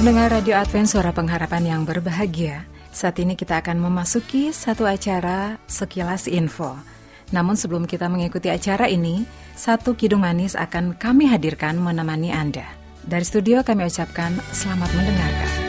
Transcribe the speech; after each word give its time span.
Pendengar 0.00 0.32
Radio 0.32 0.56
Advent 0.56 0.88
Suara 0.88 1.12
Pengharapan 1.12 1.76
yang 1.76 1.82
berbahagia, 1.84 2.64
saat 2.88 3.20
ini 3.20 3.36
kita 3.36 3.60
akan 3.60 3.84
memasuki 3.84 4.48
satu 4.48 4.88
acara 4.88 5.60
sekilas 5.68 6.24
info. 6.24 6.72
Namun 7.36 7.52
sebelum 7.52 7.84
kita 7.84 8.08
mengikuti 8.08 8.48
acara 8.48 8.88
ini, 8.88 9.28
satu 9.52 9.92
kidung 9.92 10.24
manis 10.24 10.56
akan 10.56 10.96
kami 10.96 11.28
hadirkan 11.28 11.76
menemani 11.76 12.32
Anda. 12.32 12.64
Dari 13.04 13.28
studio 13.28 13.60
kami 13.60 13.92
ucapkan 13.92 14.40
selamat 14.56 14.88
mendengarkan. 14.96 15.59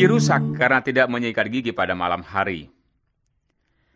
Gigi 0.00 0.16
rusak 0.16 0.56
karena 0.56 0.80
tidak 0.80 1.12
menyikat 1.12 1.52
gigi 1.52 1.76
pada 1.76 1.92
malam 1.92 2.24
hari. 2.24 2.72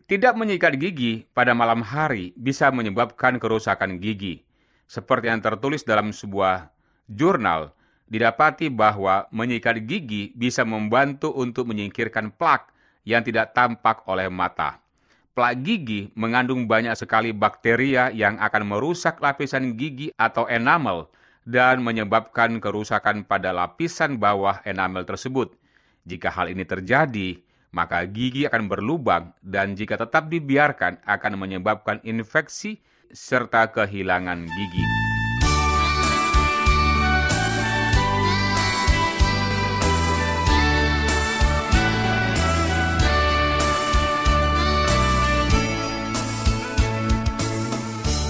Tidak 0.04 0.36
menyikat 0.36 0.76
gigi 0.76 1.24
pada 1.32 1.56
malam 1.56 1.80
hari 1.80 2.36
bisa 2.36 2.68
menyebabkan 2.68 3.40
kerusakan 3.40 3.96
gigi. 3.96 4.44
Seperti 4.84 5.32
yang 5.32 5.40
tertulis 5.40 5.80
dalam 5.80 6.12
sebuah 6.12 6.68
jurnal, 7.08 7.72
didapati 8.04 8.68
bahwa 8.68 9.24
menyikat 9.32 9.80
gigi 9.88 10.28
bisa 10.36 10.60
membantu 10.68 11.32
untuk 11.32 11.72
menyingkirkan 11.72 12.36
plak 12.36 12.68
yang 13.08 13.24
tidak 13.24 13.56
tampak 13.56 14.04
oleh 14.04 14.28
mata. 14.28 14.84
Plak 15.32 15.64
gigi 15.64 16.12
mengandung 16.12 16.68
banyak 16.68 16.92
sekali 17.00 17.32
bakteria 17.32 18.12
yang 18.12 18.36
akan 18.44 18.76
merusak 18.76 19.24
lapisan 19.24 19.72
gigi 19.72 20.12
atau 20.20 20.44
enamel 20.52 21.08
dan 21.48 21.80
menyebabkan 21.80 22.60
kerusakan 22.60 23.24
pada 23.24 23.56
lapisan 23.56 24.20
bawah 24.20 24.60
enamel 24.68 25.08
tersebut. 25.08 25.63
Jika 26.04 26.28
hal 26.28 26.52
ini 26.52 26.68
terjadi, 26.68 27.40
maka 27.72 28.04
gigi 28.04 28.44
akan 28.44 28.68
berlubang 28.68 29.32
dan 29.40 29.72
jika 29.72 29.96
tetap 29.96 30.28
dibiarkan 30.28 31.00
akan 31.00 31.32
menyebabkan 31.40 32.04
infeksi 32.04 32.84
serta 33.08 33.72
kehilangan 33.72 34.44
gigi. 34.44 34.84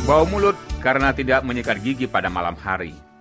Bau 0.07 0.23
mulut 0.31 0.55
karena 0.79 1.11
tidak 1.11 1.43
menyikat 1.43 1.83
gigi 1.83 2.07
pada 2.07 2.31
malam 2.31 2.55
hari. 2.55 3.14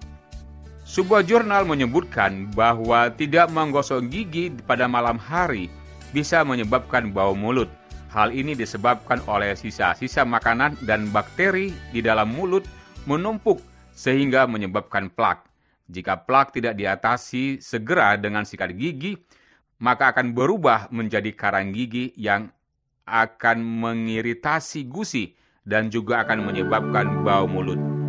Sebuah 0.93 1.25
jurnal 1.25 1.65
menyebutkan 1.65 2.53
bahwa 2.53 3.09
tidak 3.09 3.49
menggosok 3.49 4.13
gigi 4.13 4.53
pada 4.53 4.85
malam 4.85 5.17
hari 5.17 5.65
bisa 6.13 6.45
menyebabkan 6.45 7.09
bau 7.09 7.33
mulut. 7.33 7.65
Hal 8.13 8.29
ini 8.29 8.53
disebabkan 8.53 9.17
oleh 9.25 9.57
sisa-sisa 9.57 10.21
makanan 10.21 10.77
dan 10.85 11.09
bakteri 11.09 11.73
di 11.89 11.97
dalam 12.05 12.29
mulut 12.29 12.61
menumpuk 13.09 13.57
sehingga 13.97 14.45
menyebabkan 14.45 15.09
plak. 15.09 15.49
Jika 15.89 16.29
plak 16.29 16.53
tidak 16.53 16.77
diatasi 16.77 17.57
segera 17.57 18.13
dengan 18.13 18.45
sikat 18.45 18.77
gigi, 18.77 19.17
maka 19.81 20.13
akan 20.13 20.37
berubah 20.37 20.93
menjadi 20.93 21.33
karang 21.33 21.73
gigi 21.73 22.13
yang 22.21 22.53
akan 23.09 23.65
mengiritasi 23.65 24.85
gusi 24.85 25.33
dan 25.65 25.89
juga 25.89 26.21
akan 26.21 26.53
menyebabkan 26.53 27.25
bau 27.25 27.49
mulut. 27.49 28.02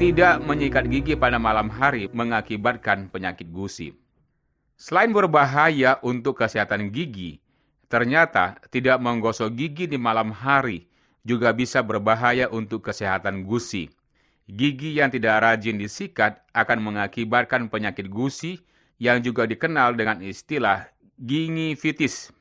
Tidak 0.00 0.40
menyikat 0.40 0.88
gigi 0.88 1.12
pada 1.12 1.36
malam 1.36 1.68
hari 1.68 2.08
mengakibatkan 2.16 3.12
penyakit 3.12 3.52
gusi. 3.52 3.92
Selain 4.80 5.12
berbahaya 5.12 6.00
untuk 6.00 6.40
kesehatan 6.40 6.88
gigi, 6.88 7.36
ternyata 7.84 8.56
tidak 8.72 8.96
menggosok 8.96 9.52
gigi 9.52 9.84
di 9.84 10.00
malam 10.00 10.32
hari 10.32 10.88
juga 11.20 11.52
bisa 11.52 11.84
berbahaya 11.84 12.48
untuk 12.48 12.80
kesehatan 12.80 13.44
gusi. 13.44 13.92
Gigi 14.48 14.96
yang 14.96 15.12
tidak 15.12 15.36
rajin 15.44 15.76
disikat 15.76 16.40
akan 16.56 16.80
mengakibatkan 16.80 17.68
penyakit 17.68 18.08
gusi 18.08 18.64
yang 18.96 19.20
juga 19.20 19.44
dikenal 19.44 20.00
dengan 20.00 20.24
istilah 20.24 20.88
gingivitis. 21.20 22.32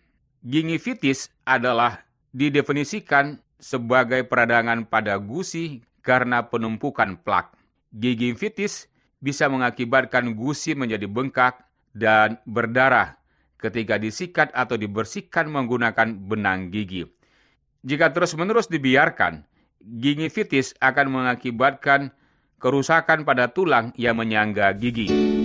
Gingivitis 0.48 1.28
adalah 1.44 2.08
didefinisikan 2.32 3.36
sebagai 3.60 4.24
peradangan 4.24 4.88
pada 4.88 5.20
gusi 5.20 5.84
karena 6.02 6.48
penumpukan 6.48 7.20
plak. 7.22 7.56
Gingivitis 7.90 8.88
bisa 9.20 9.52
mengakibatkan 9.52 10.32
gusi 10.34 10.74
menjadi 10.78 11.06
bengkak 11.10 11.66
dan 11.92 12.40
berdarah 12.48 13.20
ketika 13.60 14.00
disikat 14.00 14.50
atau 14.56 14.80
dibersihkan 14.80 15.52
menggunakan 15.52 16.16
benang 16.16 16.72
gigi. 16.72 17.04
Jika 17.84 18.12
terus-menerus 18.12 18.72
dibiarkan, 18.72 19.44
gingivitis 19.84 20.76
akan 20.80 21.08
mengakibatkan 21.12 22.12
kerusakan 22.60 23.24
pada 23.24 23.52
tulang 23.52 23.96
yang 23.96 24.20
menyangga 24.20 24.76
gigi. 24.76 25.39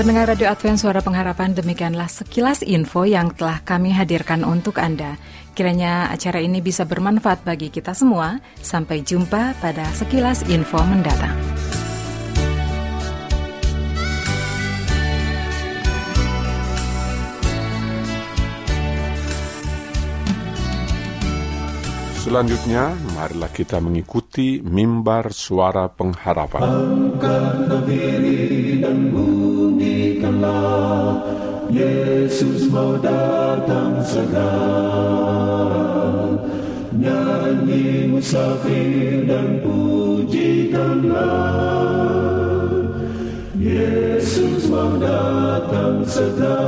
Pendengar 0.00 0.32
Radio 0.32 0.48
Advent 0.48 0.80
Suara 0.80 1.04
Pengharapan, 1.04 1.52
demikianlah 1.52 2.08
sekilas 2.08 2.64
info 2.64 3.04
yang 3.04 3.36
telah 3.36 3.60
kami 3.60 3.92
hadirkan 3.92 4.48
untuk 4.48 4.80
Anda. 4.80 5.20
Kiranya 5.52 6.08
acara 6.08 6.40
ini 6.40 6.64
bisa 6.64 6.88
bermanfaat 6.88 7.44
bagi 7.44 7.68
kita 7.68 7.92
semua. 7.92 8.40
Sampai 8.64 9.04
jumpa 9.04 9.60
pada 9.60 9.84
sekilas 9.92 10.48
info 10.48 10.80
mendatang. 10.88 11.36
Selanjutnya, 22.24 22.96
marilah 23.20 23.52
kita 23.52 23.76
mengikuti 23.84 24.64
mimbar 24.64 25.28
suara 25.36 25.92
pengharapan. 25.92 26.64
bunyikanlah 27.20 28.49
Yesus 31.70 32.66
mau 32.66 32.98
datang 32.98 34.02
segera. 34.02 34.52
Nyanyi 36.90 38.10
musafir 38.10 39.24
dan 39.30 39.62
pujikanlah. 39.62 41.16
Yesus 43.56 44.66
mau 44.66 44.98
datang 44.98 46.02
segera. 46.04 46.60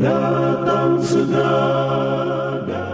Datang 0.00 0.98
segera. 1.04 2.86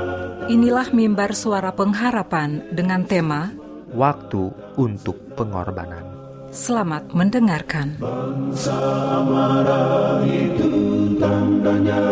Inilah 0.51 0.91
mimbar 0.91 1.33
suara 1.33 1.71
pengharapan 1.71 2.67
dengan 2.75 3.07
tema 3.07 3.55
Waktu 3.91 4.55
untuk 4.79 5.35
pengorbanan. 5.35 6.20
Selamat 6.51 7.07
mendengarkan. 7.15 7.95
Bangsa 8.03 8.75
marah 9.23 10.19
itu 10.27 11.15
tandanya 11.15 12.03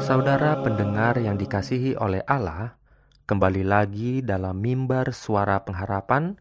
Saudara 0.00 0.56
pendengar 0.64 1.20
yang 1.20 1.36
dikasihi 1.36 2.00
oleh 2.00 2.24
Allah, 2.24 2.80
kembali 3.28 3.60
lagi 3.60 4.24
dalam 4.24 4.56
mimbar 4.56 5.12
suara 5.12 5.60
pengharapan 5.68 6.40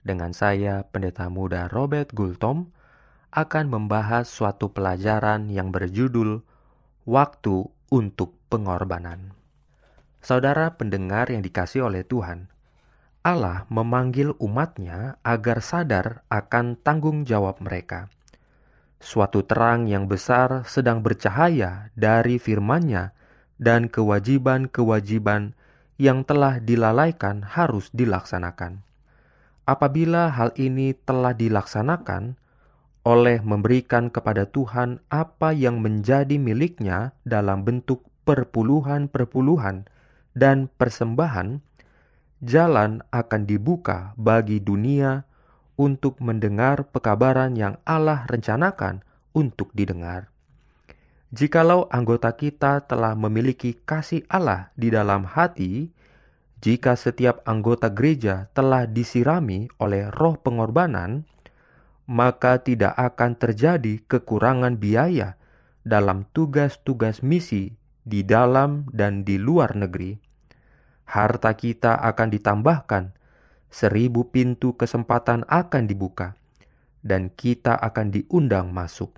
dengan 0.00 0.32
saya 0.32 0.88
Pendeta 0.88 1.28
Muda 1.28 1.68
Robert 1.68 2.08
Gultom 2.16 2.72
akan 3.36 3.64
membahas 3.68 4.24
suatu 4.32 4.72
pelajaran 4.72 5.52
yang 5.52 5.68
berjudul 5.68 6.40
Waktu 7.04 7.68
untuk 7.92 8.40
Pengorbanan. 8.48 9.36
Saudara 10.24 10.72
pendengar 10.80 11.28
yang 11.28 11.44
dikasih 11.44 11.84
oleh 11.84 12.00
Tuhan, 12.00 12.48
Allah 13.20 13.68
memanggil 13.68 14.32
umatnya 14.40 15.20
agar 15.20 15.60
sadar 15.60 16.24
akan 16.32 16.80
tanggung 16.80 17.28
jawab 17.28 17.60
mereka. 17.60 18.08
Suatu 19.04 19.44
terang 19.44 19.84
yang 19.84 20.08
besar 20.08 20.64
sedang 20.64 21.04
bercahaya 21.04 21.92
dari 21.92 22.40
firman-Nya 22.40 23.12
dan 23.60 23.92
kewajiban-kewajiban 23.92 25.52
yang 26.00 26.24
telah 26.24 26.56
dilalaikan 26.56 27.44
harus 27.44 27.92
dilaksanakan. 27.92 28.80
Apabila 29.68 30.32
hal 30.32 30.56
ini 30.56 30.96
telah 30.96 31.36
dilaksanakan 31.36 32.40
oleh 33.04 33.44
memberikan 33.44 34.08
kepada 34.08 34.48
Tuhan 34.48 35.04
apa 35.12 35.52
yang 35.52 35.84
menjadi 35.84 36.40
miliknya 36.40 37.12
dalam 37.28 37.60
bentuk 37.60 38.08
perpuluhan-perpuluhan 38.24 39.84
dan 40.32 40.72
persembahan, 40.80 41.60
jalan 42.40 43.04
akan 43.12 43.42
dibuka 43.44 44.16
bagi 44.16 44.64
dunia 44.64 45.28
untuk 45.74 46.22
mendengar 46.22 46.86
pekabaran 46.90 47.58
yang 47.58 47.78
Allah 47.82 48.26
rencanakan 48.30 49.02
untuk 49.34 49.70
didengar. 49.74 50.30
Jikalau 51.34 51.90
anggota 51.90 52.30
kita 52.38 52.86
telah 52.86 53.18
memiliki 53.18 53.74
kasih 53.82 54.22
Allah 54.30 54.70
di 54.78 54.94
dalam 54.94 55.26
hati, 55.26 55.90
jika 56.62 56.94
setiap 56.94 57.42
anggota 57.42 57.90
gereja 57.90 58.46
telah 58.54 58.86
disirami 58.86 59.66
oleh 59.82 60.08
roh 60.14 60.38
pengorbanan, 60.38 61.26
maka 62.06 62.62
tidak 62.62 62.94
akan 62.94 63.34
terjadi 63.34 63.98
kekurangan 64.06 64.78
biaya 64.78 65.34
dalam 65.82 66.22
tugas-tugas 66.30 67.26
misi 67.26 67.74
di 68.06 68.22
dalam 68.22 68.86
dan 68.94 69.26
di 69.26 69.34
luar 69.40 69.74
negeri 69.74 70.24
harta 71.04 71.52
kita 71.54 72.00
akan 72.00 72.28
ditambahkan, 72.32 73.04
seribu 73.74 74.30
pintu 74.30 74.78
kesempatan 74.78 75.42
akan 75.50 75.90
dibuka, 75.90 76.38
dan 77.02 77.26
kita 77.34 77.74
akan 77.74 78.14
diundang 78.14 78.70
masuk. 78.70 79.10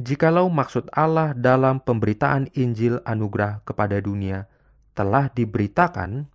Jikalau 0.00 0.48
maksud 0.48 0.88
Allah 0.96 1.36
dalam 1.36 1.84
pemberitaan 1.84 2.48
Injil 2.56 3.04
anugerah 3.04 3.60
kepada 3.68 4.00
dunia 4.00 4.48
telah 4.96 5.28
diberitakan, 5.28 6.32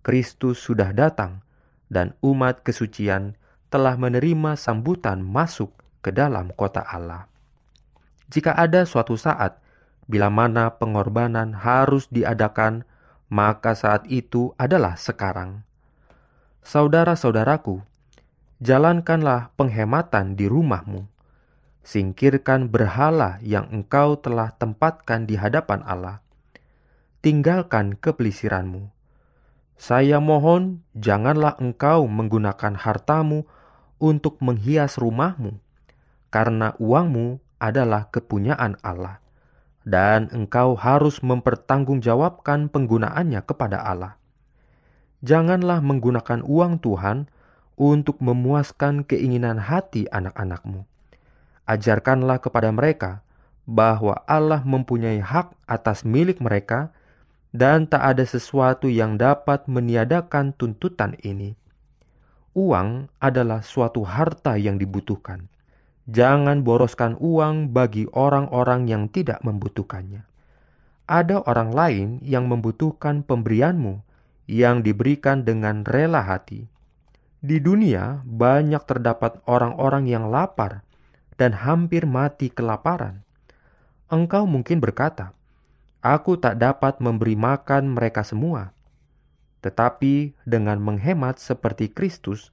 Kristus 0.00 0.64
sudah 0.64 0.96
datang, 0.96 1.44
dan 1.92 2.16
umat 2.24 2.64
kesucian 2.64 3.36
telah 3.68 4.00
menerima 4.00 4.56
sambutan 4.56 5.20
masuk 5.20 5.68
ke 6.00 6.16
dalam 6.16 6.48
kota 6.56 6.80
Allah. 6.80 7.28
Jika 8.32 8.56
ada 8.56 8.88
suatu 8.88 9.20
saat 9.20 9.60
bila 10.08 10.32
mana 10.32 10.72
pengorbanan 10.80 11.52
harus 11.52 12.08
diadakan 12.08 12.88
maka 13.28 13.76
saat 13.76 14.08
itu 14.08 14.54
adalah 14.56 14.96
sekarang. 14.96 15.66
Saudara-saudaraku, 16.64 17.84
jalankanlah 18.58 19.52
penghematan 19.52 20.32
di 20.32 20.48
rumahmu. 20.48 21.04
Singkirkan 21.84 22.72
berhala 22.72 23.36
yang 23.44 23.68
engkau 23.68 24.16
telah 24.16 24.56
tempatkan 24.56 25.28
di 25.28 25.36
hadapan 25.36 25.84
Allah. 25.84 26.24
Tinggalkan 27.20 28.00
kepelisiranmu. 28.00 28.88
Saya 29.76 30.24
mohon, 30.24 30.80
janganlah 30.96 31.60
engkau 31.60 32.08
menggunakan 32.08 32.80
hartamu 32.80 33.44
untuk 34.00 34.40
menghias 34.40 34.96
rumahmu, 34.96 35.60
karena 36.32 36.72
uangmu 36.80 37.44
adalah 37.60 38.08
kepunyaan 38.08 38.80
Allah 38.80 39.20
dan 39.84 40.32
engkau 40.32 40.74
harus 40.80 41.20
mempertanggungjawabkan 41.20 42.72
penggunaannya 42.72 43.44
kepada 43.44 43.84
Allah. 43.84 44.16
Janganlah 45.24 45.80
menggunakan 45.80 46.44
uang 46.44 46.84
Tuhan 46.84 47.32
untuk 47.80 48.20
memuaskan 48.20 49.08
keinginan 49.08 49.56
hati 49.56 50.04
anak-anakmu. 50.12 50.84
Ajarkanlah 51.64 52.44
kepada 52.44 52.68
mereka 52.68 53.24
bahwa 53.64 54.20
Allah 54.28 54.60
mempunyai 54.60 55.24
hak 55.24 55.56
atas 55.64 56.04
milik 56.04 56.44
mereka 56.44 56.92
dan 57.56 57.88
tak 57.88 58.04
ada 58.04 58.24
sesuatu 58.28 58.92
yang 58.92 59.16
dapat 59.16 59.64
meniadakan 59.64 60.52
tuntutan 60.52 61.16
ini. 61.24 61.56
Uang 62.52 63.08
adalah 63.16 63.64
suatu 63.64 64.04
harta 64.04 64.60
yang 64.60 64.76
dibutuhkan 64.76 65.48
Jangan 66.04 66.60
boroskan 66.60 67.16
uang 67.16 67.72
bagi 67.72 68.04
orang-orang 68.12 68.84
yang 68.84 69.08
tidak 69.08 69.40
membutuhkannya. 69.40 70.28
Ada 71.08 71.40
orang 71.48 71.72
lain 71.72 72.08
yang 72.20 72.44
membutuhkan 72.44 73.24
pemberianmu 73.24 74.04
yang 74.44 74.84
diberikan 74.84 75.42
dengan 75.44 75.84
rela 75.84 76.24
hati. 76.24 76.68
Di 77.44 77.60
dunia 77.60 78.24
banyak 78.24 78.80
terdapat 78.88 79.40
orang-orang 79.44 80.08
yang 80.08 80.32
lapar 80.32 80.80
dan 81.36 81.52
hampir 81.52 82.08
mati 82.08 82.48
kelaparan. 82.48 83.20
Engkau 84.08 84.48
mungkin 84.48 84.80
berkata, 84.80 85.36
"Aku 86.00 86.40
tak 86.40 86.56
dapat 86.60 87.00
memberi 87.04 87.36
makan 87.36 87.92
mereka 87.96 88.24
semua." 88.24 88.72
Tetapi 89.64 90.36
dengan 90.44 90.76
menghemat 90.80 91.40
seperti 91.40 91.88
Kristus, 91.88 92.52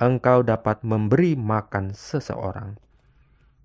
engkau 0.00 0.40
dapat 0.40 0.80
memberi 0.80 1.36
makan 1.36 1.92
seseorang. 1.92 2.80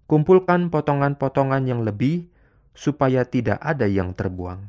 Kumpulkan 0.04 0.68
potongan-potongan 0.68 1.64
yang 1.64 1.88
lebih 1.88 2.28
supaya 2.76 3.24
tidak 3.24 3.62
ada 3.64 3.88
yang 3.88 4.12
terbuang. 4.12 4.68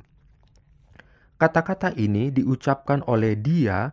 Kata-kata 1.35 1.93
ini 1.99 2.31
diucapkan 2.31 3.03
oleh 3.11 3.35
Dia 3.35 3.93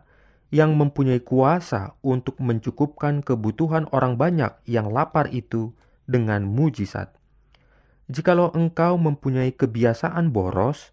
yang 0.52 0.76
mempunyai 0.76 1.24
kuasa 1.24 1.96
untuk 2.04 2.36
mencukupkan 2.38 3.24
kebutuhan 3.24 3.88
orang 3.90 4.20
banyak 4.20 4.52
yang 4.68 4.92
lapar 4.92 5.32
itu 5.32 5.72
dengan 6.04 6.44
mujizat. 6.44 7.16
Jikalau 8.12 8.52
engkau 8.52 9.00
mempunyai 9.00 9.56
kebiasaan 9.56 10.28
boros, 10.28 10.92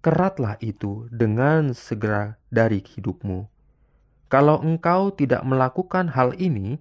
keratlah 0.00 0.56
itu 0.64 1.10
dengan 1.12 1.76
segera 1.76 2.40
dari 2.48 2.80
hidupmu. 2.80 3.44
Kalau 4.32 4.64
engkau 4.64 5.12
tidak 5.12 5.44
melakukan 5.44 6.14
hal 6.16 6.32
ini, 6.40 6.80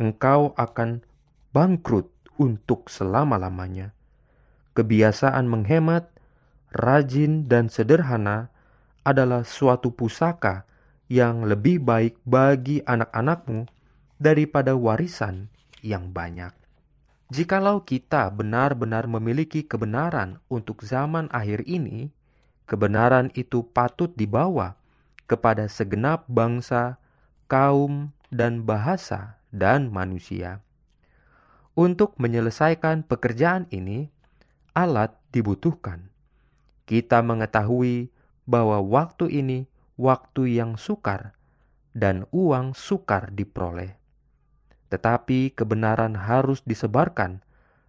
engkau 0.00 0.56
akan 0.56 1.04
bangkrut 1.52 2.08
untuk 2.40 2.88
selama-lamanya. 2.88 3.94
Kebiasaan 4.74 5.46
menghemat, 5.46 6.13
rajin, 6.74 7.46
dan 7.46 7.70
sederhana 7.70 8.50
adalah 9.06 9.46
suatu 9.46 9.94
pusaka 9.94 10.66
yang 11.06 11.46
lebih 11.46 11.80
baik 11.84 12.18
bagi 12.26 12.82
anak-anakmu 12.82 13.68
daripada 14.18 14.74
warisan 14.74 15.52
yang 15.84 16.10
banyak. 16.10 16.50
Jikalau 17.32 17.82
kita 17.84 18.28
benar-benar 18.32 19.08
memiliki 19.08 19.64
kebenaran 19.64 20.40
untuk 20.48 20.84
zaman 20.84 21.28
akhir 21.32 21.64
ini, 21.64 22.12
kebenaran 22.68 23.32
itu 23.36 23.64
patut 23.64 24.12
dibawa 24.12 24.76
kepada 25.24 25.68
segenap 25.68 26.28
bangsa, 26.28 27.00
kaum, 27.48 28.12
dan 28.28 28.64
bahasa 28.64 29.40
dan 29.52 29.90
manusia. 29.90 30.60
Untuk 31.74 32.14
menyelesaikan 32.22 33.02
pekerjaan 33.02 33.66
ini, 33.74 34.10
alat 34.78 35.14
dibutuhkan. 35.34 36.13
Kita 36.84 37.24
mengetahui 37.24 38.12
bahwa 38.44 38.80
waktu 38.84 39.40
ini 39.40 39.64
waktu 39.96 40.60
yang 40.60 40.76
sukar 40.76 41.32
dan 41.96 42.28
uang 42.34 42.76
sukar 42.76 43.32
diperoleh. 43.32 43.96
Tetapi 44.92 45.56
kebenaran 45.56 46.18
harus 46.28 46.60
disebarkan 46.66 47.40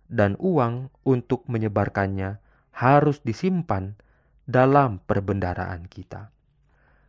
dan 0.07 0.37
uang 0.39 0.93
untuk 1.03 1.43
menyebarkannya 1.49 2.39
harus 2.71 3.19
disimpan 3.25 3.97
dalam 4.45 5.01
perbendaraan 5.03 5.89
kita. 5.89 6.29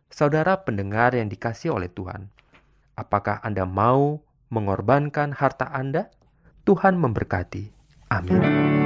Saudara 0.09 0.65
pendengar 0.65 1.13
yang 1.13 1.29
dikasih 1.29 1.77
oleh 1.77 1.93
Tuhan, 1.93 2.33
apakah 2.97 3.43
Anda 3.45 3.69
mau 3.69 4.25
mengorbankan 4.49 5.37
harta 5.37 5.69
Anda? 5.69 6.09
Tuhan 6.65 6.99
memberkati. 6.99 7.71
Amin. 8.11 8.86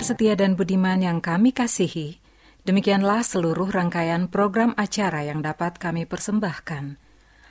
Pendengar 0.00 0.16
setia 0.16 0.32
dan 0.32 0.56
budiman 0.56 0.96
yang 1.04 1.20
kami 1.20 1.52
kasihi, 1.52 2.24
demikianlah 2.64 3.20
seluruh 3.20 3.68
rangkaian 3.68 4.32
program 4.32 4.72
acara 4.80 5.28
yang 5.28 5.44
dapat 5.44 5.76
kami 5.76 6.08
persembahkan. 6.08 6.96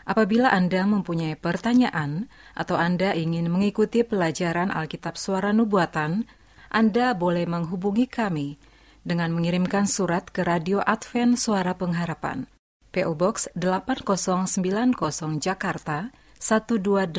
Apabila 0.10 0.50
Anda 0.50 0.82
mempunyai 0.90 1.38
pertanyaan 1.38 2.26
atau 2.58 2.74
Anda 2.74 3.14
ingin 3.14 3.54
mengikuti 3.54 4.02
pelajaran 4.02 4.74
Alkitab 4.74 5.14
Suara 5.14 5.54
Nubuatan, 5.54 6.26
Anda 6.74 7.14
boleh 7.14 7.46
menghubungi 7.46 8.10
kami 8.10 8.58
dengan 9.06 9.30
mengirimkan 9.30 9.86
surat 9.86 10.34
ke 10.34 10.42
Radio 10.42 10.82
Advent 10.82 11.38
Suara 11.38 11.78
Pengharapan. 11.78 12.50
PO 12.90 13.14
Box 13.14 13.46
8090 13.54 14.98
Jakarta 15.38 16.10
12810 16.42 17.14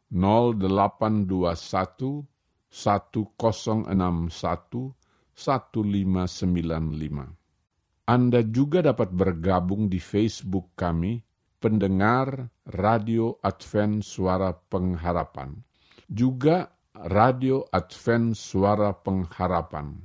0821 0.09 2.25
1061 2.73 4.97
1595. 5.37 8.09
Anda 8.09 8.41
juga 8.45 8.81
dapat 8.81 9.09
bergabung 9.13 9.89
di 9.89 9.99
Facebook 10.01 10.69
kami, 10.77 11.21
pendengar 11.61 12.49
Radio 12.73 13.37
Advent 13.45 14.01
Suara 14.01 14.53
Pengharapan. 14.53 15.63
Juga 16.05 16.69
Radio 16.93 17.65
Advent 17.73 18.37
Suara 18.37 18.93
Pengharapan 18.93 20.04